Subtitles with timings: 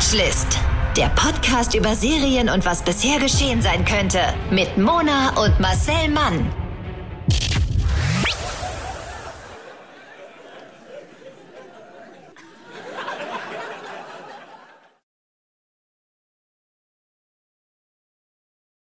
[0.00, 0.58] Watchlist.
[0.96, 4.18] Der Podcast über Serien und was bisher geschehen sein könnte.
[4.50, 6.50] Mit Mona und Marcel Mann.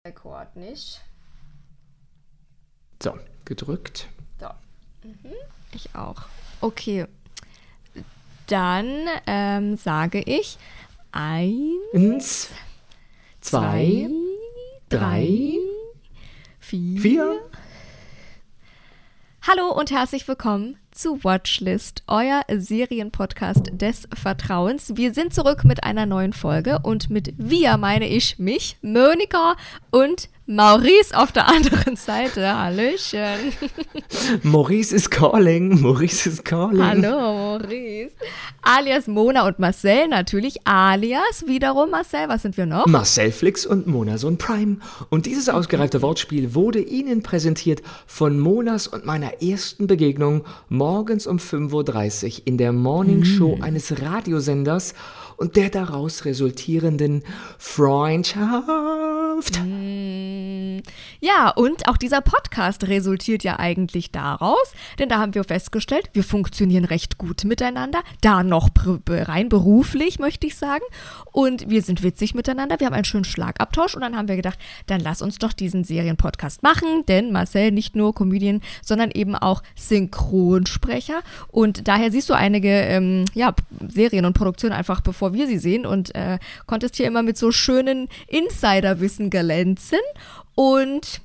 [0.04, 1.00] Rekord nicht.
[3.00, 4.08] So, gedrückt.
[4.40, 4.49] So.
[5.04, 5.32] Mhm.
[5.71, 6.25] Ich auch.
[6.61, 7.07] Okay.
[8.49, 10.58] Dann ähm, sage ich
[11.14, 12.50] eins,
[13.41, 14.11] zwei, zwei
[14.89, 15.53] drei,
[16.59, 17.00] vier.
[17.00, 17.50] vier.
[19.43, 24.93] Hallo und herzlich willkommen zu Watchlist, euer Serienpodcast des Vertrauens.
[24.94, 29.57] Wir sind zurück mit einer neuen Folge und mit wir meine ich mich, Monika
[29.90, 32.55] und Maurice auf der anderen Seite.
[32.55, 33.52] Hallöchen.
[34.42, 35.80] Maurice is calling.
[35.80, 36.84] Maurice is calling.
[36.84, 38.14] Hallo, Maurice.
[38.61, 40.58] Alias Mona und Marcel natürlich.
[40.66, 42.28] Alias wiederum Marcel.
[42.28, 42.86] Was sind wir noch?
[42.86, 44.76] Marcel Flix und Monason Prime.
[45.08, 50.44] Und dieses ausgereifte Wortspiel wurde Ihnen präsentiert von Monas und meiner ersten Begegnung
[50.84, 54.92] morgens um 5.30 Uhr in der Morning Show eines Radiosenders
[55.36, 57.22] und der daraus resultierenden
[57.58, 59.60] Freundschaft.
[61.20, 66.24] Ja, und auch dieser Podcast resultiert ja eigentlich daraus, denn da haben wir festgestellt, wir
[66.24, 68.68] funktionieren recht gut miteinander, da noch
[69.08, 70.84] rein beruflich, möchte ich sagen.
[71.32, 74.58] Und wir sind witzig miteinander, wir haben einen schönen Schlagabtausch und dann haben wir gedacht,
[74.86, 79.62] dann lass uns doch diesen Serienpodcast machen, denn Marcel nicht nur Comedian, sondern eben auch
[79.76, 81.22] Synchronsprecher.
[81.48, 83.54] Und daher siehst du einige ähm, ja,
[83.88, 87.50] Serien und Produktionen einfach, bevor wir sie sehen und äh, konntest hier immer mit so
[87.52, 89.98] schönen Insiderwissen glänzen.
[90.54, 91.20] Und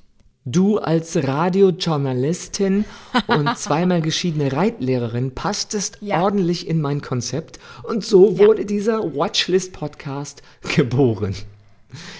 [0.46, 2.86] Du als Radiojournalistin
[3.26, 6.22] und zweimal geschiedene Reitlehrerin passtest Ja.
[6.22, 8.38] ordentlich in mein Konzept und so Ja.
[8.46, 10.42] wurde dieser Watchlist-Podcast
[10.74, 11.34] geboren.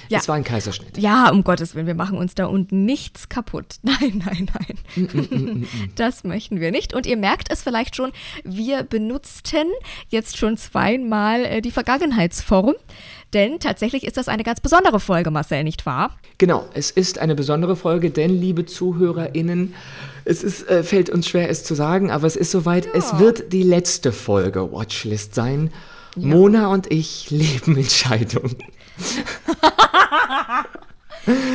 [0.09, 0.19] Ja.
[0.19, 0.99] Es war ein Kaiserschnitt.
[0.99, 3.77] Ja, um Gottes Willen, wir machen uns da unten nichts kaputt.
[3.83, 4.51] Nein, nein,
[4.97, 5.67] nein.
[5.97, 6.95] Das möchten wir nicht.
[6.95, 8.13] Und ihr merkt es vielleicht schon,
[8.45, 9.67] wir benutzten
[10.09, 12.75] jetzt schon zweimal äh, die Vergangenheitsform.
[13.33, 16.17] Denn tatsächlich ist das eine ganz besondere Folge, Marcel, nicht wahr?
[16.39, 19.75] Genau, es ist eine besondere Folge, denn, liebe ZuhörerInnen,
[20.25, 23.53] es ist, äh, fällt uns schwer, es zu sagen, aber es ist soweit, es wird
[23.53, 25.71] die letzte Folge Watchlist sein.
[26.17, 28.57] Mona und ich leben in Scheidung.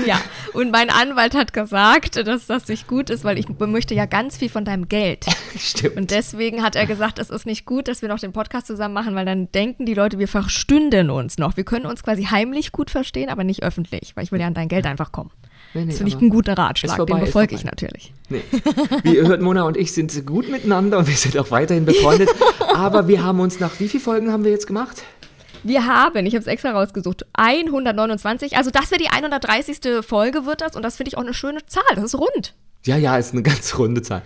[0.06, 0.22] Ja,
[0.53, 4.38] und mein Anwalt hat gesagt, dass das nicht gut ist, weil ich möchte ja ganz
[4.38, 5.25] viel von deinem Geld.
[5.57, 5.97] Stimmt.
[5.97, 8.94] Und deswegen hat er gesagt, es ist nicht gut, dass wir noch den Podcast zusammen
[8.94, 11.57] machen, weil dann denken die Leute, wir verstünden uns noch.
[11.57, 14.53] Wir können uns quasi heimlich gut verstehen, aber nicht öffentlich, weil ich will ja an
[14.53, 15.31] dein Geld einfach kommen.
[15.73, 18.13] Nee, nee, das finde ich einen guten ist Ratschlag, vorbei, den befolge ich natürlich.
[18.29, 18.41] Nee.
[19.03, 22.29] Wie ihr hört, Mona und ich sind gut miteinander und wir sind auch weiterhin befreundet.
[22.75, 25.03] Aber wir haben uns nach wie vielen Folgen haben wir jetzt gemacht?
[25.65, 30.05] Wir haben, ich habe es extra rausgesucht, 129, also das wäre die 130.
[30.07, 32.53] Folge wird das und das finde ich auch eine schöne Zahl, das ist rund.
[32.85, 34.21] Ja, ja, ist eine ganz runde Zahl.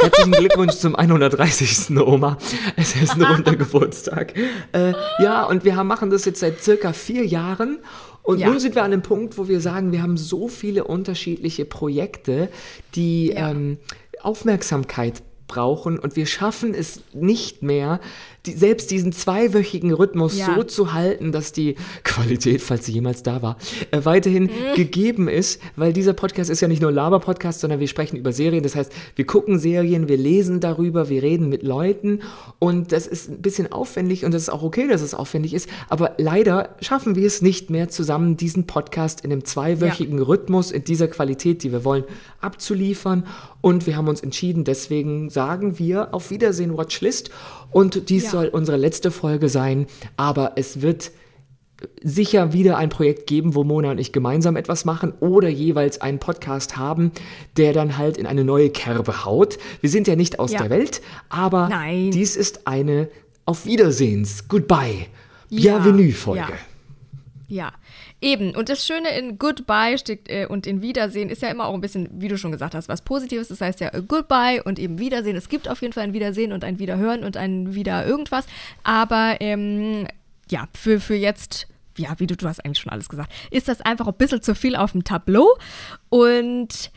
[0.00, 1.90] Herzlichen Glückwunsch zum 130.
[1.98, 2.38] Oma.
[2.74, 4.32] Es ist ein runder Geburtstag.
[4.72, 7.80] Äh, ja, und wir haben, machen das jetzt seit circa vier Jahren.
[8.22, 8.48] Und Ja.
[8.48, 12.48] nun sind wir an dem Punkt, wo wir sagen, wir haben so viele unterschiedliche Projekte,
[12.94, 13.50] die Ja.
[13.50, 13.76] ähm,
[14.22, 15.22] Aufmerksamkeit
[15.52, 18.00] brauchen und wir schaffen es nicht mehr,
[18.46, 20.54] die, selbst diesen zweiwöchigen Rhythmus Ja.
[20.56, 23.56] so zu halten, dass die Qualität, falls sie jemals da war,
[23.92, 24.74] äh, weiterhin Mhm.
[24.74, 28.62] gegeben ist, weil dieser Podcast ist ja nicht nur Laber-Podcast, sondern wir sprechen über Serien.
[28.64, 32.20] Das heißt, wir gucken Serien, wir lesen darüber, wir reden mit Leuten
[32.58, 35.68] und das ist ein bisschen aufwendig und das ist auch okay, dass es aufwendig ist,
[35.88, 40.82] aber leider schaffen wir es nicht mehr zusammen, diesen Podcast in einem zweiwöchigen Rhythmus, in
[40.84, 42.04] dieser Qualität, die wir wollen,
[42.40, 43.24] abzuliefern
[43.60, 45.41] und wir haben uns entschieden, deswegen sagen
[45.78, 47.30] wir auf Wiedersehen Watchlist
[47.70, 48.30] und dies Ja.
[48.30, 49.86] soll unsere letzte Folge sein,
[50.16, 51.10] aber es wird
[52.02, 56.20] sicher wieder ein Projekt geben, wo Mona und ich gemeinsam etwas machen oder jeweils einen
[56.20, 57.10] Podcast haben,
[57.56, 59.58] der dann halt in eine neue Kerbe haut.
[59.80, 60.60] Wir sind ja nicht aus Ja.
[60.60, 62.10] der Welt, aber Nein.
[62.12, 63.08] dies ist eine
[63.44, 65.06] Auf Wiedersehens, Goodbye,
[65.48, 66.40] Ja, Bienvenue-Folge.
[66.40, 66.48] ja.
[67.52, 67.74] Ja,
[68.22, 68.56] eben.
[68.56, 71.82] Und das Schöne in Goodbye steht, äh, und in Wiedersehen ist ja immer auch ein
[71.82, 73.48] bisschen, wie du schon gesagt hast, was Positives.
[73.48, 75.36] Das heißt ja äh, Goodbye und eben Wiedersehen.
[75.36, 78.46] Es gibt auf jeden Fall ein Wiedersehen und ein Wiederhören und ein Wieder irgendwas.
[78.84, 80.06] Aber ähm,
[80.50, 81.66] ja, für, für jetzt,
[81.98, 84.54] ja, wie du, du hast eigentlich schon alles gesagt, ist das einfach ein bisschen zu
[84.54, 85.46] viel auf dem Tableau.
[86.08, 86.90] Und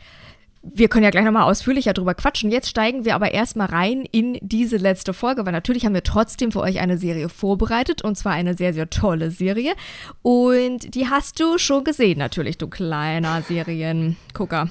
[0.74, 2.50] wir können ja gleich nochmal ausführlicher drüber quatschen.
[2.50, 6.52] Jetzt steigen wir aber erstmal rein in diese letzte Folge, weil natürlich haben wir trotzdem
[6.52, 9.74] für euch eine Serie vorbereitet und zwar eine sehr, sehr tolle Serie.
[10.22, 14.68] Und die hast du schon gesehen, natürlich, du kleiner Seriengucker.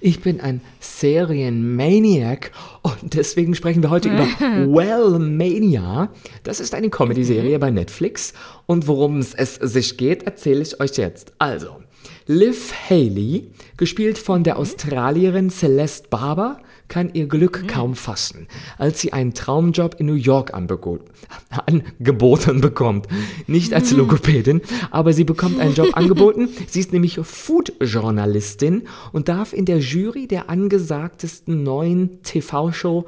[0.00, 2.52] Ich bin ein Serienmaniac
[2.82, 6.10] und deswegen sprechen wir heute über Wellmania.
[6.42, 8.34] Das ist eine Comedy-Serie bei Netflix
[8.66, 11.32] und worum es sich geht, erzähle ich euch jetzt.
[11.38, 11.83] Also,
[12.26, 17.66] Liv Haley, gespielt von der Australierin Celeste Barber, kann ihr Glück mhm.
[17.66, 18.46] kaum fassen,
[18.78, 20.54] als sie einen Traumjob in New York
[21.66, 23.08] angeboten bekommt.
[23.46, 23.98] Nicht als mhm.
[23.98, 26.48] Logopädin, aber sie bekommt einen Job angeboten.
[26.66, 33.04] Sie ist nämlich Food-Journalistin und darf in der Jury der angesagtesten neuen TV-Show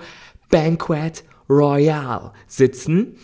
[0.50, 3.16] Banquet Royale sitzen.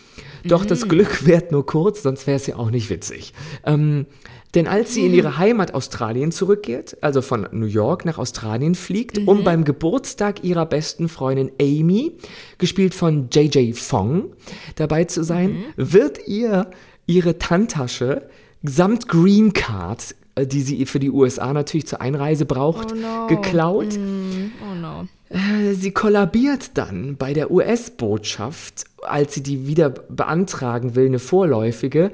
[0.44, 0.88] Doch das mhm.
[0.88, 3.32] Glück währt nur kurz, sonst wäre es ja auch nicht witzig.
[3.64, 4.06] Ähm,
[4.54, 9.20] denn als sie in ihre Heimat Australien zurückkehrt, also von New York nach Australien fliegt,
[9.20, 9.28] mhm.
[9.28, 12.12] um beim Geburtstag ihrer besten Freundin Amy,
[12.58, 14.32] gespielt von JJ Fong,
[14.76, 15.64] dabei zu sein, mhm.
[15.76, 16.70] wird ihr
[17.06, 18.28] ihre Tandtasche
[18.62, 23.26] samt Green Card äh, die sie für die USA natürlich zur Einreise braucht, oh no.
[23.26, 23.98] geklaut.
[23.98, 24.52] Mm.
[24.62, 25.06] Oh no.
[25.28, 32.12] Äh, sie kollabiert dann bei der US-Botschaft, als sie die wieder beantragen will, eine vorläufige,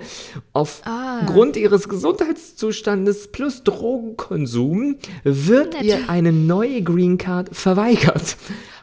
[0.52, 1.07] aufgrund ah.
[1.56, 5.84] Ihres Gesundheitszustandes plus Drogenkonsum wird Nett.
[5.84, 8.36] ihr eine neue Green Card verweigert.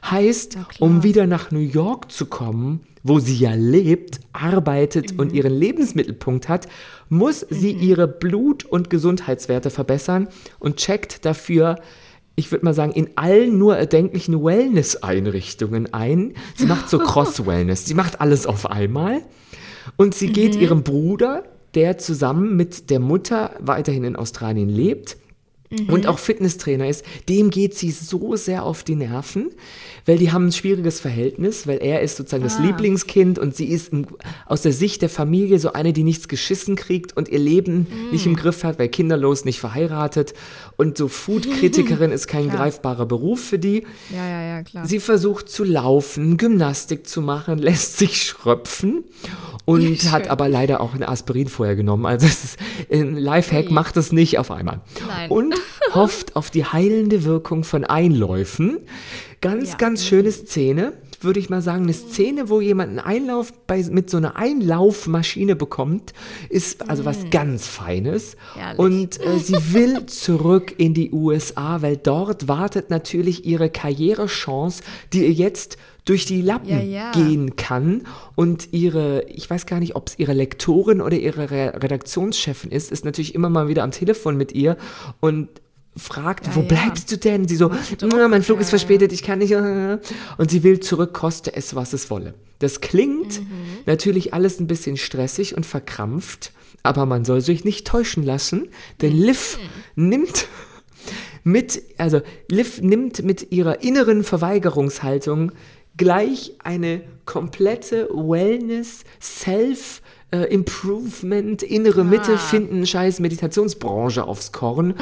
[0.09, 5.19] Heißt, um wieder nach New York zu kommen, wo sie ja lebt, arbeitet mhm.
[5.19, 6.67] und ihren Lebensmittelpunkt hat,
[7.09, 7.55] muss mhm.
[7.55, 10.27] sie ihre Blut- und Gesundheitswerte verbessern
[10.59, 11.77] und checkt dafür
[12.35, 16.33] ich würde mal sagen, in allen nur erdenklichen Wellness-Einrichtungen ein.
[16.55, 17.85] Sie macht so Cross-Wellness.
[17.85, 19.21] Sie macht alles auf einmal.
[19.95, 20.61] Und sie geht mhm.
[20.61, 21.43] ihrem Bruder,
[21.75, 25.17] der zusammen mit der Mutter weiterhin in Australien lebt,
[25.69, 25.89] mhm.
[25.89, 29.49] und auch Fitnesstrainer ist, dem geht sie so sehr auf die Nerven,
[30.05, 32.47] weil die haben ein schwieriges Verhältnis, weil er ist sozusagen ah.
[32.47, 34.07] das Lieblingskind und sie ist im,
[34.45, 38.11] aus der Sicht der Familie so eine, die nichts geschissen kriegt und ihr Leben mhm.
[38.11, 40.33] nicht im Griff hat, weil kinderlos, nicht verheiratet
[40.77, 43.85] und so Food-Kritikerin ist kein greifbarer Beruf für die.
[44.13, 44.85] Ja, ja, ja, klar.
[44.85, 49.03] Sie versucht zu laufen, Gymnastik zu machen, lässt sich schröpfen
[49.65, 52.05] und hat aber leider auch ein Aspirin vorher genommen.
[52.05, 52.59] Also es ist,
[52.91, 54.81] ein Lifehack macht es nicht auf einmal.
[55.07, 55.31] Nein.
[55.31, 55.55] Und
[55.93, 58.79] hofft auf die heilende Wirkung von Einläufen.
[59.41, 59.77] Ganz, ja.
[59.77, 60.93] ganz schöne Szene
[61.25, 65.55] würde ich mal sagen, eine Szene, wo jemand einen Einlauf bei, mit so einer Einlaufmaschine
[65.55, 66.13] bekommt,
[66.49, 67.29] ist also was mm.
[67.31, 68.37] ganz Feines.
[68.57, 68.79] Ehrlich.
[68.79, 75.25] Und äh, sie will zurück in die USA, weil dort wartet natürlich ihre Karrierechance, die
[75.25, 77.11] ihr jetzt durch die Lappen ja, ja.
[77.11, 78.03] gehen kann
[78.35, 83.05] und ihre, ich weiß gar nicht, ob es ihre Lektorin oder ihre Redaktionschefin ist, ist
[83.05, 84.77] natürlich immer mal wieder am Telefon mit ihr
[85.19, 85.49] und
[85.97, 86.67] fragt, ja, wo ja.
[86.67, 87.47] bleibst du denn?
[87.47, 89.55] Sie so, oh, mein Flug ist verspätet, ich kann nicht.
[90.37, 92.33] Und sie will zurück, koste es, was es wolle.
[92.59, 93.47] Das klingt mhm.
[93.85, 96.53] natürlich alles ein bisschen stressig und verkrampft,
[96.83, 98.69] aber man soll sich nicht täuschen lassen,
[99.01, 99.23] denn mhm.
[99.23, 99.59] Liv
[99.95, 100.47] nimmt
[101.43, 105.51] mit, also Liv nimmt mit ihrer inneren Verweigerungshaltung
[105.97, 110.01] gleich eine komplette Wellness, Self-
[110.31, 112.37] äh, Improvement, innere Mitte ah.
[112.37, 114.95] finden, scheiß Meditationsbranche aufs Korn.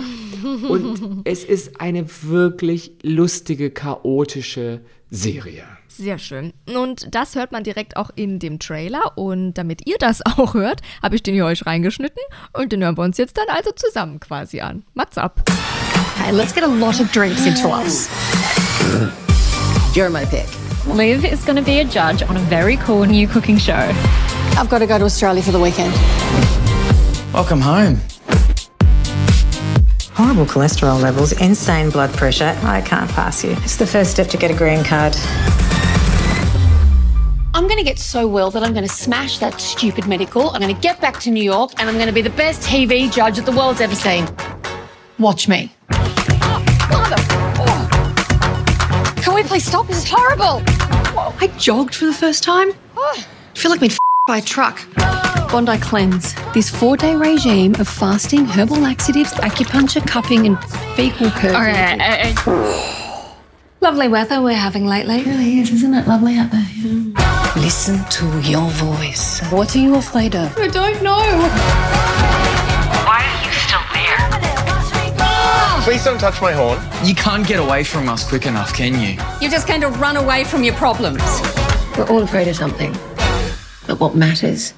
[0.68, 5.64] Und es ist eine wirklich lustige, chaotische Serie.
[5.88, 6.54] Sehr schön.
[6.66, 9.16] Und das hört man direkt auch in dem Trailer.
[9.16, 12.22] Und damit ihr das auch hört, habe ich den hier euch reingeschnitten.
[12.54, 14.84] Und den hören wir uns jetzt dann also zusammen quasi an.
[14.94, 15.44] Mats ab.
[16.18, 18.10] Okay, let's get a lot of drinks into us.
[19.94, 20.48] You're my pick.
[20.96, 23.94] Liv is going to be a judge on a very cool new cooking show.
[24.55, 25.93] I've got to go to Australia for the weekend.
[27.33, 28.00] Welcome home.
[30.13, 32.55] Horrible cholesterol levels, insane blood pressure.
[32.62, 33.51] I can't pass you.
[33.63, 35.15] It's the first step to get a green card.
[37.55, 40.51] I'm going to get so well that I'm going to smash that stupid medical.
[40.51, 42.62] I'm going to get back to New York and I'm going to be the best
[42.62, 44.27] TV judge that the world's ever seen.
[45.17, 45.72] Watch me.
[49.22, 49.88] Can we please stop?
[49.88, 50.62] This is horrible.
[51.41, 52.72] I jogged for the first time.
[52.95, 54.80] I feel like we'd by a truck.
[55.51, 56.34] Bondi Cleanse.
[56.53, 60.58] This four day regime of fasting, herbal laxatives, acupuncture, cupping, and
[60.96, 61.56] fecal purging.
[61.56, 63.34] Okay, uh,
[63.82, 65.18] Lovely weather we're having lately.
[65.18, 66.08] It really is, isn't it?
[66.08, 66.65] Lovely out there.
[66.77, 67.53] Yeah.
[67.58, 69.42] Listen to your voice.
[69.51, 70.58] What are you afraid of?
[70.58, 71.20] I don't know.
[73.03, 75.84] Why are you still there?
[75.84, 76.80] Please don't touch my horn.
[77.06, 79.22] You can't get away from us quick enough, can you?
[79.42, 81.22] You just kind of run away from your problems.
[81.98, 82.96] We're all afraid of something.
[83.88, 84.74] But what matters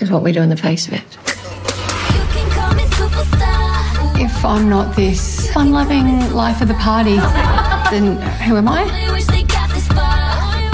[0.00, 1.18] is what we do in the face of it.
[4.18, 7.16] If I'm not this fun loving life of the party,
[7.90, 8.84] then who am I?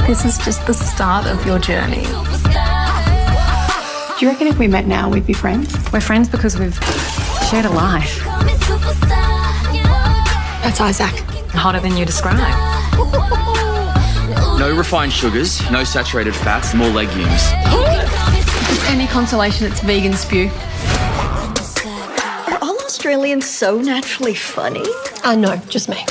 [0.06, 2.04] This is just the start of your journey.
[4.18, 5.74] Do you reckon if we met now, we'd be friends?
[5.92, 6.78] We're friends because we've
[7.50, 8.22] shared a life.
[10.62, 11.14] That's Isaac.
[11.50, 13.41] Hotter than you describe.
[14.58, 17.26] No refined sugars, no saturated fats, more legumes.
[17.26, 20.50] If it's any consolation, it's vegan spew.
[22.48, 24.84] Are all Australians so naturally funny?
[25.24, 26.04] Uh, no, just me.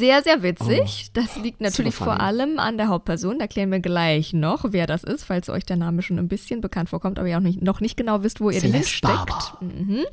[0.00, 1.10] Sehr, sehr witzig.
[1.12, 2.10] das liegt natürlich funny.
[2.10, 3.38] vor allem an der Hauptperson.
[3.38, 6.60] Da klären wir gleich noch, wer das ist, falls euch der Name schon ein bisschen
[6.60, 9.26] bekannt vorkommt, aber ihr auch nicht, noch nicht genau wisst, wo ihr den Celeste hinsteckt.
[9.26, 9.58] Barber.
[9.60, 10.04] Mhm.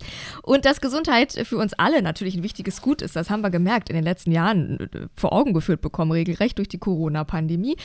[0.44, 3.90] Und dass Gesundheit für uns alle natürlich ein wichtiges Gut ist, das haben wir gemerkt
[3.90, 7.78] in den letzten Jahren äh, vor Augen geführt bekommen, regelrecht durch die Corona-Pandemie,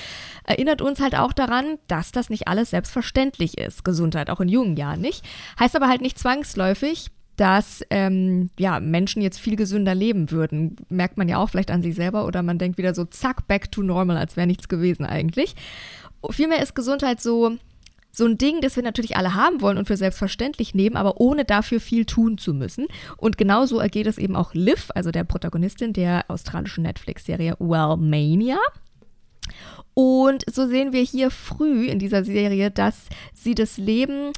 [0.44, 3.84] erinnert uns halt auch daran, dass das nicht alles selbstverständlich ist.
[3.84, 5.24] Gesundheit auch in jungen Jahren nicht.
[5.58, 10.76] Heißt aber halt nicht zwangsläufig, dass ähm, ja, Menschen jetzt viel gesünder leben würden.
[10.88, 13.72] Merkt man ja auch vielleicht an sich selber oder man denkt wieder so, zack, back
[13.72, 15.54] to normal, als wäre nichts gewesen eigentlich.
[16.30, 17.56] Vielmehr ist Gesundheit so,
[18.12, 21.44] so ein Ding, das wir natürlich alle haben wollen und für selbstverständlich nehmen, aber ohne
[21.44, 22.86] dafür viel tun zu müssen.
[23.16, 28.58] Und genauso ergeht es eben auch Liv, also der Protagonistin der australischen Netflix-Serie Wellmania.
[29.94, 34.32] Und so sehen wir hier früh in dieser Serie, dass sie das Leben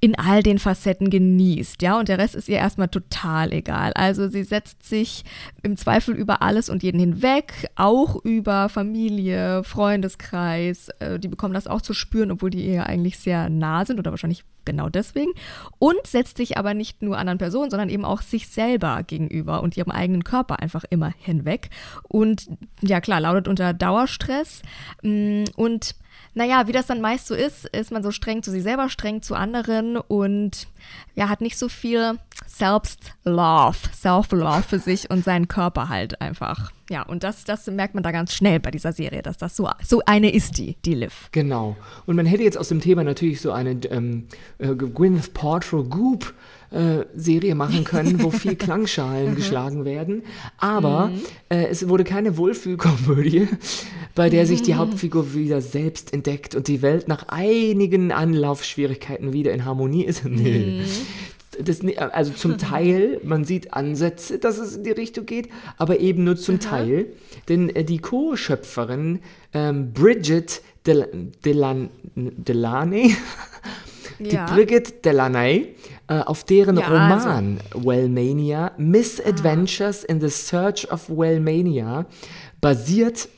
[0.00, 3.92] in all den Facetten genießt, ja, und der Rest ist ihr erstmal total egal.
[3.92, 5.24] Also sie setzt sich
[5.62, 11.66] im Zweifel über alles und jeden hinweg, auch über Familie, Freundeskreis, äh, die bekommen das
[11.66, 15.32] auch zu spüren, obwohl die ihr eigentlich sehr nah sind oder wahrscheinlich genau deswegen.
[15.78, 19.76] Und setzt sich aber nicht nur anderen Personen, sondern eben auch sich selber gegenüber und
[19.76, 21.68] ihrem eigenen Körper einfach immer hinweg.
[22.08, 22.48] Und
[22.80, 24.62] ja klar, lautet unter Dauerstress
[25.02, 25.94] mm, und
[26.34, 29.22] naja, wie das dann meist so ist, ist man so streng zu sich selber, streng
[29.22, 30.68] zu anderen und
[31.14, 36.70] ja, hat nicht so viel Selbst-Love, Self-Love für sich und seinen Körper halt einfach.
[36.88, 39.68] Ja, und das, das merkt man da ganz schnell bei dieser Serie, dass das so,
[39.84, 41.28] so eine ist die, die Liv.
[41.32, 41.76] Genau.
[42.06, 44.26] Und man hätte jetzt aus dem Thema natürlich so eine ähm,
[44.58, 46.34] äh, Gwyneth Paltrow Goop
[46.70, 50.22] äh, Serie machen können, wo viel Klangschalen geschlagen werden.
[50.58, 51.10] Aber
[51.48, 53.48] äh, es wurde keine Wohlfühlkomödie,
[54.14, 59.52] bei der sich die Hauptfigur wieder selbst entdeckt und die Welt nach einigen Anlaufschwierigkeiten wieder
[59.52, 60.24] in Harmonie ist.
[60.28, 60.82] nee.
[61.62, 65.98] Das, ni- also zum Teil, man sieht Ansätze, dass es in die Richtung geht, aber
[66.00, 67.06] eben nur zum Teil.
[67.48, 69.18] Denn äh, die Co-Schöpferin
[69.52, 71.08] ähm, Bridget Del
[71.44, 73.14] Delan Delaney,
[74.20, 74.46] die Ja.
[74.46, 75.74] Brigitte Delaney,
[76.08, 82.06] äh, auf deren Ja, Roman Wellmania, Misadventures in the Search of Wellmania,
[82.60, 83.28] basiert.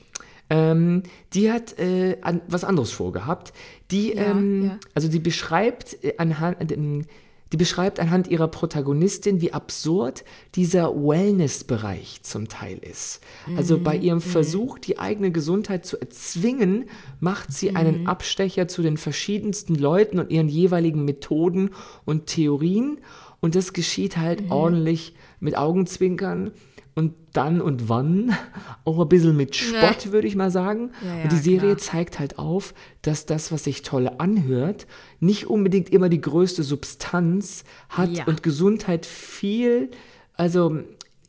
[0.50, 3.52] Ähm, die hat äh, an, was anderes vorgehabt.
[3.90, 7.06] Die, Ja, ähm, also die beschreibt äh, anhand, ähm,
[7.52, 13.20] die beschreibt anhand ihrer Protagonistin, wie absurd dieser Wellness-Bereich zum Teil ist.
[13.56, 16.86] Also bei Mhm, ihrem Versuch, die eigene Gesundheit zu erzwingen,
[17.20, 18.06] macht sie einen Mhm.
[18.06, 21.70] Abstecher zu den verschiedensten Leuten und ihren jeweiligen Methoden
[22.04, 22.98] und Theorien.
[23.40, 24.50] Und das geschieht halt Mhm.
[24.52, 26.52] ordentlich mit Augenzwinkern
[26.94, 28.36] und dann und wann
[28.84, 30.90] auch ein bisschen mit Spott, würde ich mal sagen.
[31.02, 31.78] Ja, ja, und die Serie klar.
[31.78, 34.86] zeigt halt auf, dass das, was sich toll anhört,
[35.20, 38.24] nicht unbedingt immer die größte Substanz hat Ja.
[38.26, 39.90] und Gesundheit viel,
[40.34, 40.78] also,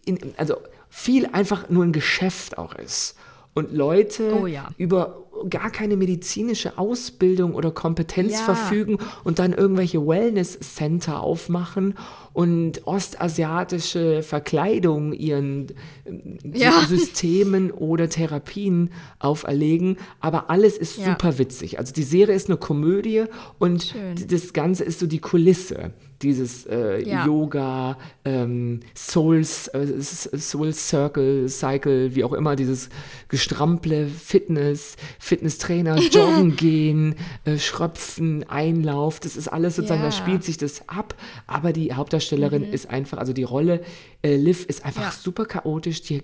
[0.06, 0.56] in, also
[0.90, 3.16] viel einfach nur ein Geschäft auch ist.
[3.56, 4.70] Und Leute Oh ja.
[4.78, 8.40] über gar keine medizinische Ausbildung oder Kompetenz Ja.
[8.40, 11.96] verfügen und dann irgendwelche Wellness-Center aufmachen
[12.34, 15.68] und ostasiatische Verkleidung ihren
[16.06, 16.72] Sy- Ja.
[16.88, 19.98] Systemen oder Therapien auferlegen.
[20.20, 21.06] Aber alles ist Ja.
[21.06, 21.80] super witzig.
[21.80, 23.24] Also die Serie ist eine Komödie
[23.60, 24.16] und Schön.
[24.28, 25.92] das Ganze ist so die Kulisse.
[26.22, 27.26] Dieses äh, Ja.
[27.26, 32.88] Yoga, ähm, Souls, äh, Soul Circle, Cycle, wie auch immer, dieses
[33.28, 40.12] Gestrample, Fitness, Fitnesstrainer, Joggen gehen, äh, Schröpfen, Einlauf, das ist alles sozusagen, da Ja.
[40.14, 41.14] spielt sich das ab,
[41.46, 43.82] aber die Hauptdarstellerin ist einfach, also die Rolle
[44.22, 45.12] äh, Liv ist einfach Ja.
[45.12, 46.22] super chaotisch, die,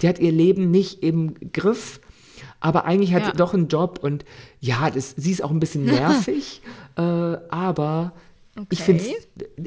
[0.00, 2.00] die hat ihr Leben nicht im Griff,
[2.60, 3.30] aber eigentlich hat Ja.
[3.30, 4.24] sie doch einen Job und
[4.60, 6.62] ja, das, sie ist auch ein bisschen nervig,
[6.96, 8.12] äh, aber
[8.70, 8.98] ich Okay.
[8.98, 9.04] finde,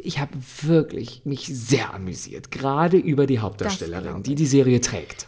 [0.03, 0.31] ich habe
[0.63, 5.27] wirklich mich sehr amüsiert, gerade über die Hauptdarstellerin, die die Serie trägt.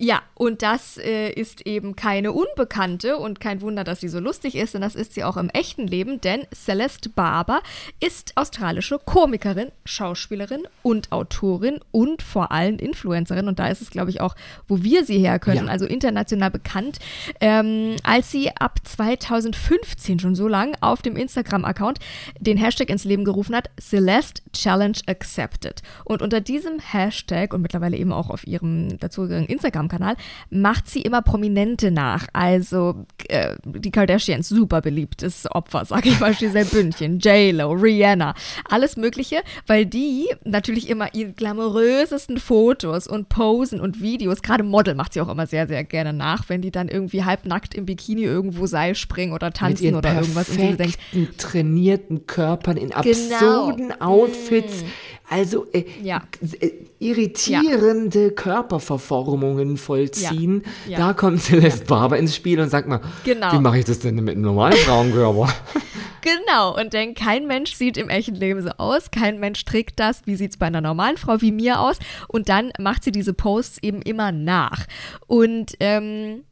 [0.00, 4.54] Ja, und das äh, ist eben keine Unbekannte und kein Wunder, dass sie so lustig
[4.54, 7.62] ist, denn das ist sie auch im echten Leben, denn Celeste Barber
[7.98, 14.10] ist australische Komikerin, Schauspielerin und Autorin und vor allem Influencerin und da ist es, glaube
[14.10, 14.36] ich, auch,
[14.68, 15.72] wo wir sie her können, Ja.
[15.72, 17.00] also international bekannt,
[17.40, 21.98] ähm, als sie ab 2015 schon so lang auf dem Instagram-Account
[22.38, 25.82] den Hashtag ins Leben gerufen hat, Celeste Challenge Accepted.
[26.04, 30.16] Und unter diesem Hashtag und mittlerweile eben auch auf ihrem dazugehörigen Instagram Instagram-Kanal,
[30.50, 32.28] macht sie immer Prominente nach.
[32.32, 38.34] Also äh, die Kardashians, super beliebtes Opfer, sag ich mal, Giselle Bündchen, J-Lo, Rihanna,
[38.68, 44.94] alles Mögliche, weil die natürlich immer ihre glamourösesten Fotos und Posen und Videos, gerade Model
[44.94, 48.22] macht sie auch immer sehr, sehr gerne nach, wenn die dann irgendwie halbnackt im Bikini
[48.22, 50.48] irgendwo Seil springen oder tanzen oder irgendwas.
[50.50, 50.98] Und sie denkt,
[51.38, 52.98] trainierten Körpern in genau.
[52.98, 54.22] absurden genau.
[54.22, 54.84] Outfits.
[55.30, 56.22] Also äh, ja.
[56.60, 58.30] äh, irritierende ja.
[58.30, 60.64] Körperverformungen vollziehen.
[60.88, 60.98] Ja.
[60.98, 63.52] Da kommt Celeste Barber ins Spiel und sagt mal, genau.
[63.52, 65.52] wie mache ich das denn mit einem normalen Frauenkörper?
[66.22, 70.22] genau, und denn kein Mensch sieht im echten Leben so aus, kein Mensch trägt das,
[70.24, 71.98] wie sieht es bei einer normalen Frau wie mir aus.
[72.26, 74.86] Und dann macht sie diese Posts eben immer nach.
[75.26, 76.44] Und ähm,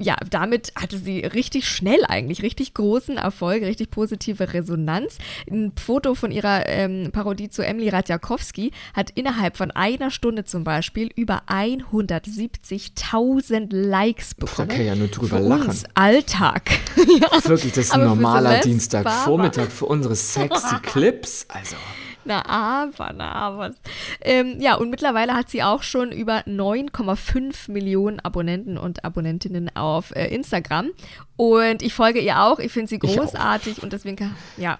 [0.00, 5.18] ja, damit hatte sie richtig schnell eigentlich richtig großen Erfolg, richtig positive Resonanz.
[5.50, 10.64] Ein Foto von ihrer ähm, Parodie zu Emily Radjakowski hat innerhalb von einer Stunde zum
[10.64, 14.68] Beispiel über 170.000 Likes bekommen.
[14.68, 15.68] Da kann ja nur drüber für lachen.
[15.68, 16.70] Uns Alltag.
[16.96, 17.28] ja.
[17.44, 21.46] Wirklich, das ist ein normaler Dienstagvormittag für unsere sexy Clips.
[21.48, 21.76] Also.
[22.24, 23.74] Na aber, na aber.
[24.20, 30.14] Ähm, ja, und mittlerweile hat sie auch schon über 9,5 Millionen Abonnenten und Abonnentinnen auf
[30.14, 30.90] äh, Instagram.
[31.36, 32.58] Und ich folge ihr auch.
[32.58, 34.78] Ich finde sie großartig und deswegen, kann, ja,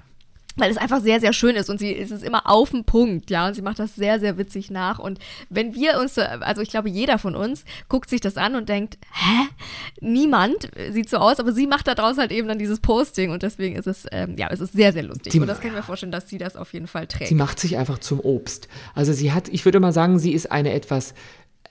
[0.60, 3.30] weil es einfach sehr, sehr schön ist und sie ist es immer auf den Punkt,
[3.30, 4.98] ja, und sie macht das sehr, sehr witzig nach.
[4.98, 8.68] Und wenn wir uns, also ich glaube, jeder von uns guckt sich das an und
[8.68, 9.48] denkt, hä?
[10.00, 13.76] Niemand sieht so aus, aber sie macht daraus halt eben dann dieses Posting und deswegen
[13.76, 15.32] ist es, ähm, ja, es ist sehr, sehr lustig.
[15.32, 17.28] Die, und das kann ich mir vorstellen, dass sie das auf jeden Fall trägt.
[17.28, 18.68] Sie macht sich einfach zum Obst.
[18.94, 21.14] Also sie hat, ich würde mal sagen, sie ist eine etwas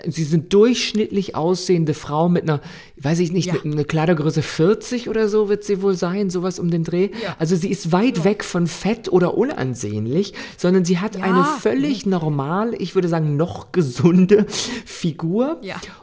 [0.08, 2.62] Sie sind durchschnittlich aussehende Frau mit einer,
[2.98, 3.54] weiß ich nicht, ja.
[3.54, 7.10] mit einer Kleidergröße 40 oder so wird sie wohl sein, sowas um den Dreh.
[7.24, 7.36] Ja.
[7.40, 8.24] Also sie ist weit ja.
[8.24, 13.72] weg von fett oder unansehnlich, sondern sie hat eine völlig normal, ich würde sagen noch
[13.72, 14.46] gesunde
[14.86, 15.60] Figur.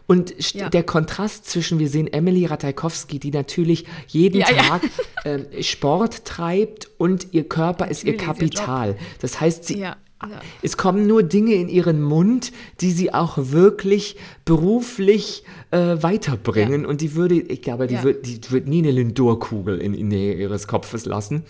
[0.06, 0.34] Und
[0.72, 4.82] der Kontrast zwischen, wir sehen Emily Ratajkowski, die natürlich jeden Tag
[5.24, 8.96] äh, Sport treibt und ihr Körper natürlich ist ihr Kapital.
[9.20, 9.86] Das heißt, sie
[10.22, 10.40] ja.
[10.62, 16.82] Es kommen nur Dinge in ihren Mund, die sie auch wirklich beruflich äh, weiterbringen.
[16.82, 16.88] Ja.
[16.88, 18.02] Und die würde, ich glaube, die, ja.
[18.02, 21.44] wird, die wird nie eine Lindor-Kugel in, in Nähe ihres Kopfes lassen.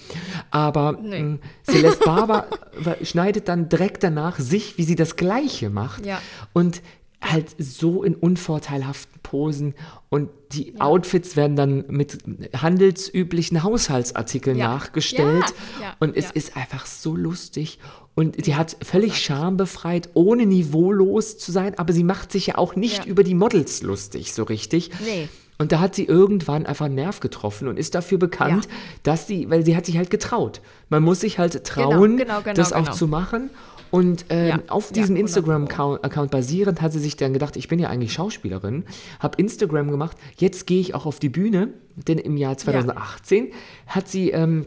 [0.51, 1.23] Aber nee.
[1.23, 2.47] mh, Celeste Barber
[3.03, 6.03] schneidet dann direkt danach sich, wie sie das Gleiche macht.
[6.53, 6.83] Und
[7.23, 9.75] halt so in unvorteilhaften Posen
[10.11, 10.81] und die ja.
[10.81, 12.19] Outfits werden dann mit
[12.55, 14.69] handelsüblichen Haushaltsartikeln ja.
[14.69, 15.47] nachgestellt
[15.81, 15.97] ja.
[15.99, 17.79] und es ist einfach so lustig
[18.17, 22.75] und die hat völlig schambefreit, ohne niveaulos zu sein, aber sie macht sich ja auch
[22.75, 24.91] nicht über die Models lustig, so richtig.
[25.05, 25.29] Nee.
[25.59, 28.69] Und da hat sie irgendwann einfach einen Nerv getroffen und ist dafür bekannt,
[29.03, 30.63] dass sie, weil sie hat sich halt getraut.
[30.89, 33.51] Man muss sich halt genau, trauen, genau, genau, genau, das auch zu machen.
[33.91, 37.79] Und ähm, ja, auf diesem ja, Instagram-Account basierend hat sie sich dann gedacht, ich bin
[37.79, 38.85] ja eigentlich Schauspielerin,
[39.21, 43.53] habe Instagram gemacht, jetzt gehe ich auch auf die Bühne, denn im Jahr 2018 ja.
[43.87, 44.67] hat sie ähm,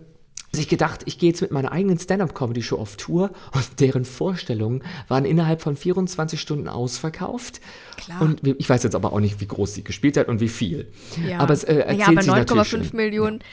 [0.52, 5.26] sich gedacht, ich gehe jetzt mit meiner eigenen Stand-up-Comedy-Show auf Tour und deren Vorstellungen waren
[5.26, 7.62] innerhalb von 24 Stunden ausverkauft.
[7.98, 8.22] Klar.
[8.22, 10.92] Und ich weiß jetzt aber auch nicht, wie groß sie gespielt hat und wie viel.
[11.28, 11.40] Ja.
[11.40, 13.40] Aber es äh, erzählt ja, aber 9,5 Millionen.
[13.40, 13.46] Ja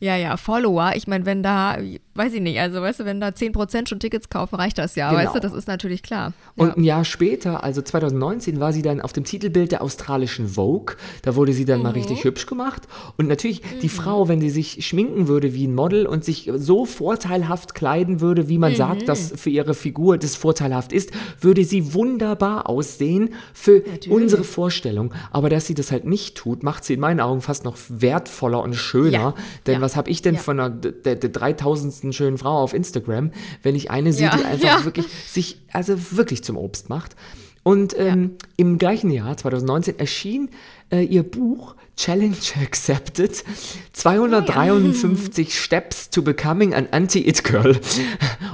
[0.00, 0.92] ja, ja, Follower.
[0.94, 1.76] Ich meine, wenn da,
[2.18, 5.10] weiß ich nicht, also weißt du, wenn da 10% schon Tickets kaufen, reicht das ja,
[5.10, 5.22] genau.
[5.22, 6.32] weißt du, das ist natürlich klar.
[6.56, 6.74] Und ja.
[6.74, 10.96] ein Jahr später, also 2019, war sie dann auf dem Titelbild der australischen Vogue.
[11.22, 11.84] Da wurde sie dann mhm.
[11.84, 12.82] mal richtig hübsch gemacht.
[13.16, 13.80] Und natürlich, mhm.
[13.80, 18.20] die Frau, wenn sie sich schminken würde wie ein Model und sich so vorteilhaft kleiden
[18.20, 18.76] würde, wie man mhm.
[18.76, 24.10] sagt, dass für ihre Figur das vorteilhaft ist, würde sie wunderbar aussehen für natürlich.
[24.10, 25.14] unsere Vorstellung.
[25.30, 28.60] Aber dass sie das halt nicht tut, macht sie in meinen Augen fast noch wertvoller
[28.62, 29.18] und schöner.
[29.18, 29.34] Ja.
[29.66, 32.07] Denn ja was habe ich denn von einer, der, der 3000.
[32.12, 34.36] schönen Frau auf Instagram, wenn ich eine sehe, ja.
[34.36, 34.84] die einfach ja.
[34.84, 37.16] wirklich sich, also wirklich zum Obst macht.
[37.62, 40.48] Und ähm, im gleichen Jahr, 2019, erschien
[40.90, 43.44] äh, ihr Buch Challenge Accepted
[43.92, 47.78] 253 oh, Steps to Becoming an Anti-It-Girl.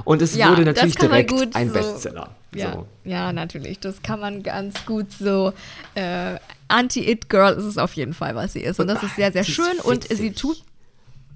[0.03, 2.35] Und es wurde natürlich direkt ein so, Bestseller.
[2.53, 2.87] Ja, so.
[3.03, 3.79] ja, natürlich.
[3.79, 5.53] Das kann man ganz gut so.
[5.93, 6.35] Äh,
[6.67, 8.79] Anti-It-Girl ist es auf jeden Fall, was sie ist.
[8.79, 9.79] Und das ist sehr, sehr schön.
[9.83, 10.63] Und sie tut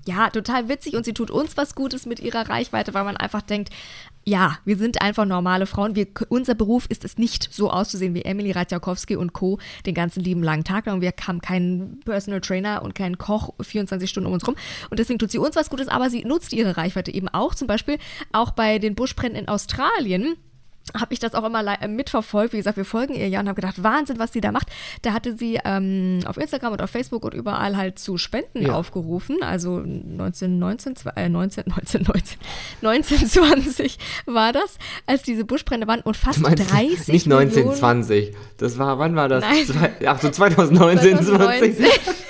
[0.10, 3.44] ja, total witzig und sie tut uns was Gutes mit ihrer Reichweite, weil man einfach
[3.44, 3.70] denkt,
[4.26, 5.96] ja, wir sind einfach normale Frauen.
[5.96, 9.60] Wir, unser Beruf ist es nicht, so auszusehen wie Emily Radjakowski und Co.
[9.86, 11.02] den ganzen lieben langen Tag lang.
[11.02, 14.56] Wir haben keinen Personal Trainer und keinen Koch 24 Stunden um uns rum.
[14.90, 17.54] Und deswegen tut sie uns was Gutes, aber sie nutzt ihre Reichweite eben auch.
[17.54, 17.98] Zum Beispiel
[18.32, 20.38] auch bei den Buschbränden in Australien
[20.98, 22.54] habe ich das auch immer äh, mitverfolgt.
[22.54, 24.68] Wie gesagt, wir folgen ihr ja und habe gedacht, Wahnsinn, was sie da macht.
[25.02, 28.74] Da hatte sie ähm, auf Instagram und auf Facebook und überall halt zu Spenden Ja.
[28.74, 29.38] aufgerufen.
[29.42, 32.38] Also 1919, zwe- äh, 19, 19, 19,
[32.82, 38.36] 1920 war das, als diese Buschbrände waren und fast Du meinst 30 nicht Millionen 1920.
[38.58, 39.44] Das war, wann war das?
[39.44, 39.66] Nein.
[39.66, 41.78] Zwei, ach so, 2019, 20.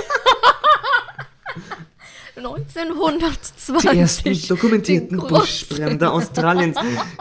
[2.39, 2.81] 2019.
[2.91, 3.91] 1920.
[3.91, 6.77] Die ersten dokumentierten Buschbrände Australiens.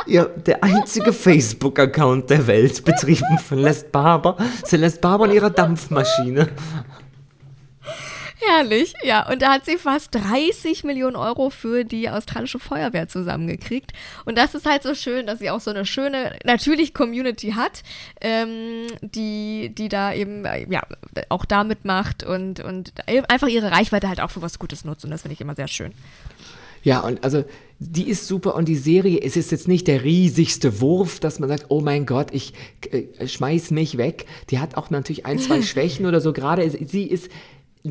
[0.07, 4.37] Ja, der einzige Facebook-Account der Welt, betrieben von Celeste Barber.
[4.65, 6.49] Celeste Barber und ihrer Dampfmaschine.
[8.59, 9.31] Herrlich, ja.
[9.31, 13.93] Und da hat sie fast 30 Millionen Euro für die australische Feuerwehr zusammengekriegt.
[14.25, 17.83] Und das ist halt so schön, dass sie auch so eine schöne, natürlich Community hat,
[18.21, 20.83] ähm, die, die da eben, äh, ja,
[21.29, 25.05] auch da mitmacht und, und einfach ihre Reichweite halt auch für was Gutes nutzt.
[25.05, 25.93] Und das finde ich immer sehr schön.
[26.83, 27.45] Ja, und also
[27.81, 31.49] die ist super und die Serie, es ist jetzt nicht der riesigste Wurf, dass man
[31.49, 32.55] sagt, oh mein Gott, ich
[32.91, 34.27] äh, schmeiß mich weg.
[34.51, 36.33] Die hat auch natürlich ein, zwei Schwächen oder so.
[36.33, 37.31] Gerade sie ist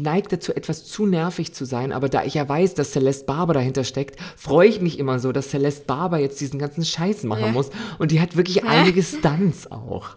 [0.02, 3.54] neigt dazu, etwas zu nervig zu sein, aber da ich ja weiß, dass Celeste Barber
[3.54, 7.42] dahinter steckt, freue ich mich immer so, dass Celeste Barber jetzt diesen ganzen Scheiß machen
[7.46, 7.52] Ja.
[7.52, 7.70] muss.
[8.00, 10.10] Und die hat wirklich einige Stunts auch.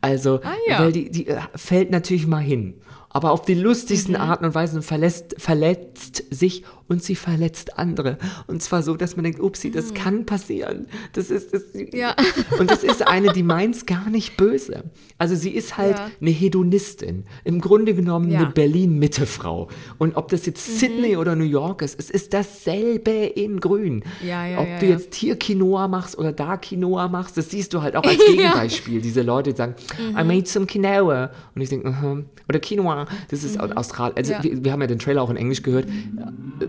[0.00, 0.78] Also, Ah, ja.
[0.80, 2.74] weil die, die äh, fällt natürlich mal hin.
[3.12, 4.20] Aber auf die lustigsten Mhm.
[4.20, 8.18] Arten und Weisen verletzt, verletzt sich und sie verletzt andere.
[8.46, 10.86] Und zwar so, dass man denkt, upsi, das kann passieren.
[11.14, 11.88] Das ist, das, Mhm.
[11.92, 12.14] Ja.
[12.58, 14.82] Und das ist eine, die meint's gar nicht böse.
[15.18, 16.10] Also sie ist halt Ja.
[16.20, 17.24] eine Hedonistin.
[17.44, 18.40] Im Grunde genommen Ja.
[18.40, 19.68] eine Berlin-Mitte-Frau.
[19.98, 24.02] Und ob das jetzt Sydney oder New York ist, es ist dasselbe in grün.
[24.26, 27.82] Ja, ja, ob du jetzt hier Quinoa machst oder da Quinoa machst, das siehst du
[27.82, 29.00] halt auch als Gegenbeispiel.
[29.00, 30.18] Diese Leute, die sagen, Mhm.
[30.18, 31.30] I made some Quinoa.
[31.54, 32.18] Und ich denke, aha.
[32.48, 33.72] oder Quinoa, das ist Mhm.
[33.72, 34.16] Australisch.
[34.16, 35.86] Also wir, wir haben ja den Trailer auch in Englisch gehört.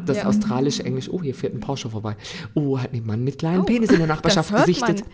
[0.06, 0.26] Das Ja.
[0.26, 2.16] australische Englisch, oh, hier fährt ein Porsche vorbei.
[2.54, 5.00] Oh, hat ein Mann mit kleinen Penis in der Nachbarschaft Oh, gesichtet.
[5.02, 5.06] man.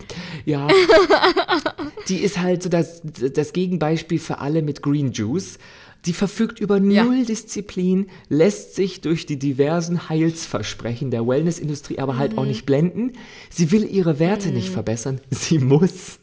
[0.44, 0.68] Ja.
[2.08, 3.02] die ist halt so das,
[3.34, 5.58] das Gegenbeispiel für alle mit Green Juice.
[6.06, 7.04] Die verfügt über Ja.
[7.04, 12.48] null Disziplin, lässt sich durch die diversen Heilsversprechen der Wellnessindustrie aber halt auch Mhm.
[12.48, 13.12] nicht blenden.
[13.50, 16.20] Sie will ihre Werte nicht verbessern, sie muss.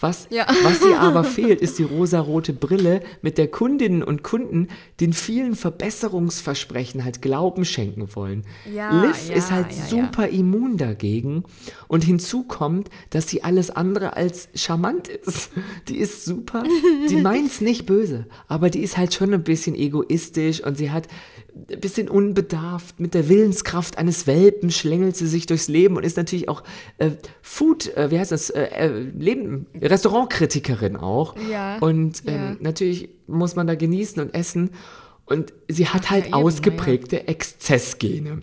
[0.00, 0.46] Was, Ja.
[0.62, 4.68] was ihr aber fehlt, ist die rosarote Brille, mit der Kundinnen und Kunden
[5.00, 8.44] den vielen Verbesserungsversprechen halt Glauben schenken wollen.
[8.72, 11.44] Ja, Liv ja, ist halt super immun dagegen
[11.88, 15.50] und hinzu kommt, dass sie alles andere als charmant ist.
[15.88, 16.64] Die ist super,
[17.08, 21.08] die meint's nicht böse, aber die ist halt schon ein bisschen egoistisch und sie hat
[21.54, 23.00] bisschen unbedarft.
[23.00, 26.62] Mit der Willenskraft eines Welpen schlängelt sie sich durchs Leben und ist natürlich auch
[26.98, 27.10] äh,
[27.42, 31.36] Food, äh, wie heißt das, äh, äh, Leben, Restaurantkritikerin auch.
[31.50, 32.56] Ja, Und ähm, ja.
[32.60, 34.70] natürlich muss man da genießen und essen.
[35.26, 38.42] Und sie hat halt ja, eben, ausgeprägte Exzessgene.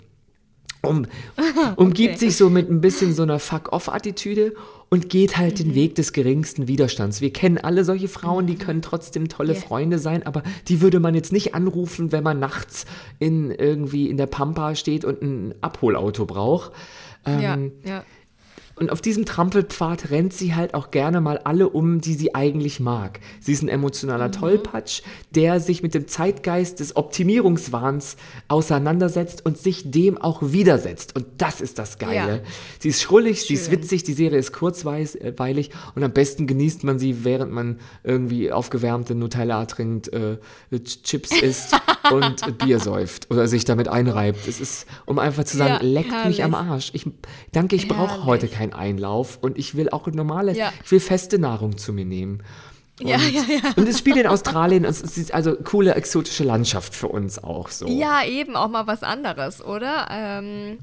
[0.82, 1.06] Um,
[1.76, 4.54] umgibt sich so mit ein bisschen so einer Fuck-off-Attitüde
[4.90, 5.64] und geht halt Mhm.
[5.64, 7.20] den Weg des geringsten Widerstands.
[7.22, 9.60] Wir kennen alle solche Frauen, die können trotzdem tolle Ja.
[9.60, 12.86] Freunde sein, aber die würde man jetzt nicht anrufen, wenn man nachts
[13.20, 16.72] in irgendwie in der Pampa steht und ein Abholauto braucht.
[17.28, 18.04] Ja, Ähm, ja.
[18.80, 22.80] Und auf diesem Trampelpfad rennt sie halt auch gerne mal alle um, die sie eigentlich
[22.80, 23.20] mag.
[23.40, 25.02] Sie ist ein emotionaler Tollpatsch,
[25.36, 31.16] der sich mit dem Zeitgeist des Optimierungswahns auseinandersetzt und sich dem auch widersetzt.
[31.16, 32.36] Und das ist das Geile.
[32.38, 32.40] Ja.
[32.80, 33.74] Sie ist schrullig, sie ist Schön.
[33.80, 39.16] witzig, die Serie ist kurzweilig und am besten genießt man sie, während man irgendwie aufgewärmte
[39.16, 40.38] Nutella trinkt, äh,
[40.72, 41.76] Ch- Chips isst
[42.12, 44.48] und äh, Bier säuft oder sich damit einreibt.
[44.48, 46.70] Es ist, um einfach zu sagen, Ja, leckt mich am herrlich.
[46.72, 46.90] Arsch.
[46.94, 47.06] Ich
[47.52, 48.26] danke, ich brauche Herrlich.
[48.26, 50.72] heute keinen Einlauf und ich will auch normales, Ja.
[50.84, 52.44] ich will feste Nahrung zu mir nehmen.
[53.00, 53.72] Und, Ja, ja, ja.
[53.78, 57.88] und es spielt in Australien, es ist also coole exotische Landschaft für uns auch so.
[57.88, 60.08] Ja, eben auch mal was anderes, oder?
[60.12, 60.80] Ähm,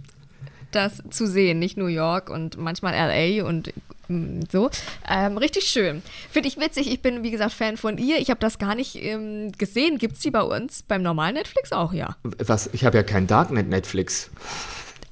[0.72, 3.72] das zu sehen, nicht New York und manchmal LA und
[4.08, 4.70] mm, so.
[5.08, 6.02] Ähm, richtig schön.
[6.30, 6.90] Finde ich witzig.
[6.90, 8.18] Ich bin, wie gesagt, Fan von ihr.
[8.18, 9.98] Ich habe das gar nicht ähm, gesehen.
[9.98, 12.16] Gibt es die bei uns beim normalen Netflix auch, ja?
[12.22, 14.30] Was, ich habe ja kein Darknet Netflix.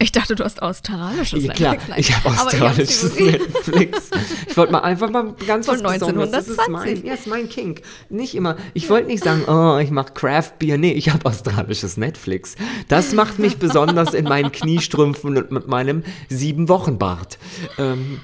[0.04, 1.98] Ich dachte, du hast australisches Ja, klar, Netflix.
[1.98, 3.40] Ich habe australisches gesehen.
[3.40, 4.10] Netflix.
[4.46, 6.30] Ich wollte mal einfach mal ganz Von was Besonderes.
[6.30, 7.04] Das ist mein, 1920.
[7.06, 7.80] ja, ist mein Kink.
[8.10, 8.56] Nicht immer.
[8.74, 10.76] Ich wollte nicht sagen, oh, ich mache Craft Beer.
[10.76, 12.54] Nee, ich habe australisches Netflix.
[12.88, 17.38] Das macht mich besonders in meinen Kniestrümpfen und mit meinem sieben Wochen Bart.
[17.78, 18.20] Ähm,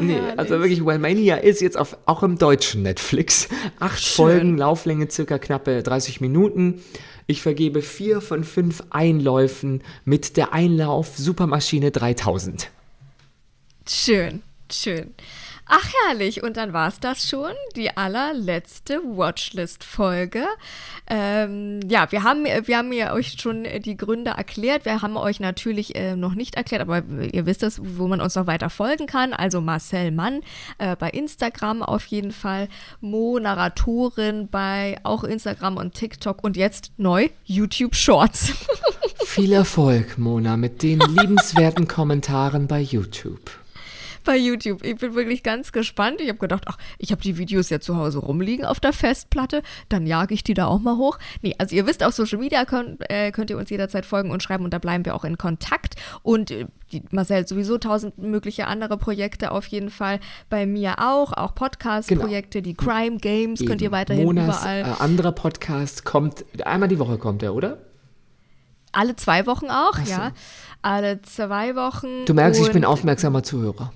[0.00, 3.48] nee, also wirklich, Wellmania ist jetzt auf, auch im deutschen Netflix.
[3.80, 6.82] Acht Folgen, Lauflänge circa knappe 30 Minuten.
[7.26, 12.70] Ich vergebe vier von fünf Einläufen mit der Einlauf Supermaschine 3000.
[13.88, 15.14] Schön, schön.
[15.74, 20.44] Ach herrlich, und dann war es das schon, die allerletzte Watchlist-Folge.
[21.06, 24.84] Ähm, ja, wir haben, wir haben ja euch schon die Gründe erklärt.
[24.84, 28.34] Wir haben euch natürlich äh, noch nicht erklärt, aber ihr wisst es, wo man uns
[28.34, 29.32] noch weiter folgen kann.
[29.32, 30.42] Also Marcel Mann
[30.76, 32.68] äh, bei Instagram auf jeden Fall,
[33.00, 38.52] Mo Narratorin bei auch Instagram und TikTok und jetzt neu YouTube Shorts.
[39.24, 43.61] Viel Erfolg, Mona, mit den liebenswerten Kommentaren bei YouTube
[44.22, 44.84] bei YouTube.
[44.84, 46.20] Ich bin wirklich ganz gespannt.
[46.20, 49.62] Ich habe gedacht, ach, ich habe die Videos ja zu Hause rumliegen auf der Festplatte,
[49.88, 51.18] dann jage ich die da auch mal hoch.
[51.42, 54.42] Nee, also ihr wisst, auf Social Media könnt, äh, könnt ihr uns jederzeit folgen und
[54.42, 55.96] schreiben und da bleiben wir auch in Kontakt.
[56.22, 60.20] Und äh, die, Marcel sowieso tausend mögliche andere Projekte auf jeden Fall.
[60.48, 62.70] Bei mir auch, auch Podcast-Projekte, genau.
[62.70, 63.68] die Crime Games Eben.
[63.68, 64.80] könnt ihr weiterhin Monas, überall.
[64.80, 67.78] Äh, anderer Podcast kommt, einmal die Woche kommt er, oder?
[68.92, 70.10] Alle zwei Wochen auch, so.
[70.10, 70.32] ja.
[70.82, 72.26] Alle zwei Wochen.
[72.26, 73.92] Du merkst, ich bin aufmerksamer Zuhörer.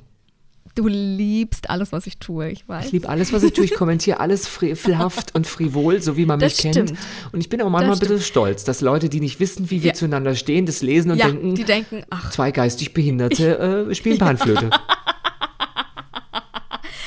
[0.77, 2.87] Du liebst alles, was ich tue, ich weiß.
[2.87, 3.65] Ich liebe alles, was ich tue.
[3.65, 6.93] Ich kommentiere alles frevelhaft und frivol, so wie man mich das kennt.
[7.33, 9.89] Und ich bin auch manchmal ein bisschen stolz, dass Leute, die nicht wissen, wie wir
[9.89, 9.95] ja.
[9.95, 14.19] zueinander stehen, das lesen und ja, denken, die denken ach, zwei geistig Behinderte äh, spielen
[14.19, 14.69] Panflöte.
[14.71, 14.81] Ja.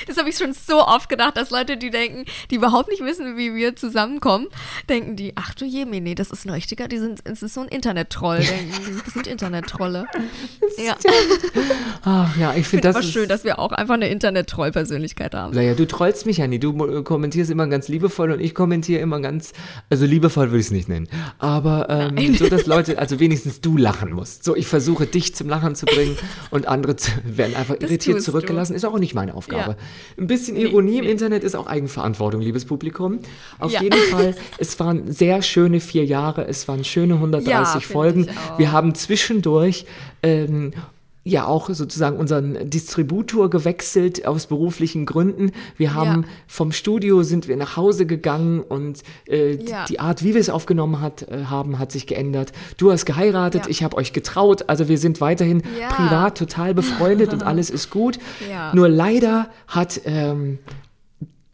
[0.10, 3.38] Das habe ich schon so oft gedacht, dass Leute, die denken, die überhaupt nicht wissen,
[3.38, 4.48] wie wir zusammenkommen,
[4.90, 7.62] denken die, ach du je, nee, das ist ein richtiger, die sind, es ist so
[7.62, 10.08] ein Internet-Troll, denken das sind Internet-Trolle.
[10.78, 10.96] Ja.
[12.04, 15.54] Ach ja, ich finde find das ist schön, dass wir auch einfach eine Internet-Troll-Persönlichkeit haben.
[15.54, 19.20] Naja, du trollst mich ja nie, du kommentierst immer ganz liebevoll und ich kommentiere immer
[19.20, 19.54] ganz,
[19.90, 23.78] also liebevoll würde ich es nicht nennen, aber ähm, so, dass Leute, also wenigstens du
[23.78, 24.44] lachen musst.
[24.44, 26.18] So, ich versuche dich zum Lachen zu bringen
[26.50, 28.78] und andere zu, werden einfach das irritiert zurückgelassen, du.
[28.78, 29.72] ist auch nicht meine Aufgabe.
[29.72, 29.78] Ja.
[30.18, 31.12] Ein bisschen Ironie nee, im nee.
[31.12, 33.20] Internet ist auch Eigenverantwortung, liebes Publikum.
[33.60, 33.82] Auf ja.
[33.82, 38.28] jeden Fall, es waren sehr schöne vier Jahre, es waren schöne 130 ja, Folgen.
[38.58, 39.86] Wir haben zwischendurch
[40.24, 40.72] ähm,
[41.30, 45.52] ja auch sozusagen unseren Distributor gewechselt aus beruflichen Gründen.
[45.78, 46.30] Wir haben ja.
[46.48, 49.86] vom Studio sind wir nach Hause gegangen und äh, ja.
[49.86, 52.52] die Art, wie wir es aufgenommen hat, äh, haben, hat sich geändert.
[52.78, 53.70] Du hast geheiratet, ja.
[53.70, 54.66] ich habe euch getraut.
[54.68, 58.20] Also wir sind weiterhin privat total befreundet und alles ist gut.
[58.74, 60.60] Nur leider hat ähm,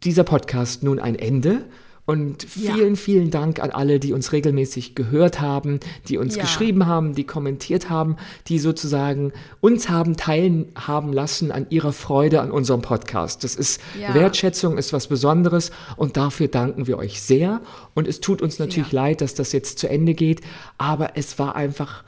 [0.04, 1.66] dieser Podcast nun ein Ende.
[2.06, 2.96] Und vielen, ja.
[2.96, 6.44] vielen Dank an alle, die uns regelmäßig gehört haben, die uns ja.
[6.44, 12.52] geschrieben haben, die kommentiert haben, die sozusagen uns haben teilhaben lassen an ihrer Freude an
[12.52, 13.44] unserem Podcast.
[13.44, 14.14] Das ist ja.
[14.14, 17.62] Wertschätzung, ist was Besonderes und dafür danken wir euch sehr.
[17.96, 20.42] Und es tut uns natürlich leid, dass das jetzt zu Ende geht,
[20.78, 22.04] aber es war einfach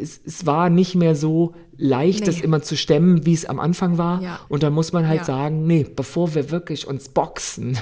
[0.00, 2.26] es, es, war nicht mehr so leicht, nee.
[2.26, 4.20] das immer zu stemmen, wie es am Anfang war.
[4.20, 4.40] Ja.
[4.48, 5.24] Und da muss man halt ja.
[5.24, 7.78] sagen, nee, bevor wir wirklich uns boxen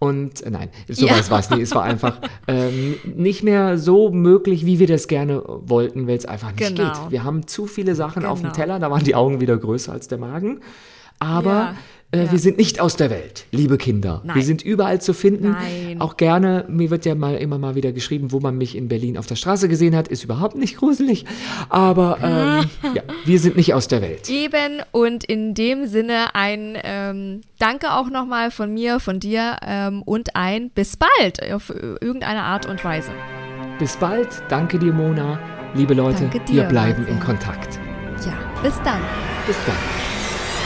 [0.00, 1.30] und äh, nein, sowas ja.
[1.30, 1.60] war es nicht.
[1.60, 6.24] Es war einfach ähm, nicht mehr so möglich, wie wir das gerne wollten, weil es
[6.24, 6.90] einfach nicht genau.
[6.90, 7.10] geht.
[7.10, 8.32] Wir haben zu viele Sachen genau.
[8.32, 8.54] auf dem genau.
[8.54, 10.60] Teller, da waren die Augen wieder größer als der Magen.
[11.18, 11.74] Aber ja.
[12.12, 12.32] Äh, ja.
[12.32, 14.20] Wir sind nicht aus der Welt, liebe Kinder.
[14.24, 14.36] Nein.
[14.36, 15.52] Wir sind überall zu finden.
[15.52, 16.00] Nein.
[16.00, 19.16] Auch gerne, mir wird ja mal immer mal wieder geschrieben, wo man mich in Berlin
[19.16, 20.08] auf der Straße gesehen hat.
[20.08, 21.24] Ist überhaupt nicht gruselig.
[21.68, 22.18] Aber
[22.82, 24.28] ähm, ja, wir sind nicht aus der Welt.
[24.28, 30.02] Eben und in dem Sinne ein ähm, Danke auch nochmal von mir, von dir ähm,
[30.02, 33.10] und ein bis bald auf irgendeine Art und Weise.
[33.78, 34.28] Bis bald.
[34.48, 35.38] Danke dir, Mona.
[35.74, 37.14] Liebe Leute, dir, wir bleiben Marcel.
[37.14, 37.78] in Kontakt.
[38.26, 39.00] Ja, bis dann.
[39.46, 39.99] Bis dann.